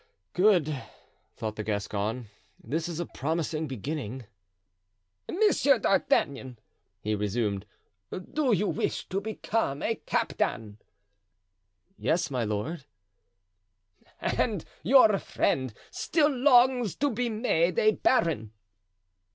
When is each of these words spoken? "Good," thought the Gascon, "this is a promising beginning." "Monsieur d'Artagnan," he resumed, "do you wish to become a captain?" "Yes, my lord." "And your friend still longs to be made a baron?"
"Good," 0.33 0.75
thought 1.35 1.57
the 1.57 1.63
Gascon, 1.63 2.25
"this 2.59 2.89
is 2.89 2.99
a 2.99 3.05
promising 3.05 3.67
beginning." 3.67 4.25
"Monsieur 5.29 5.77
d'Artagnan," 5.77 6.57
he 6.99 7.13
resumed, 7.13 7.67
"do 8.11 8.51
you 8.51 8.67
wish 8.67 9.07
to 9.09 9.21
become 9.21 9.83
a 9.83 9.93
captain?" 9.93 10.79
"Yes, 11.99 12.31
my 12.31 12.43
lord." 12.43 12.85
"And 14.19 14.65
your 14.81 15.19
friend 15.19 15.71
still 15.91 16.31
longs 16.35 16.95
to 16.95 17.11
be 17.11 17.29
made 17.29 17.77
a 17.77 17.91
baron?" 17.91 18.53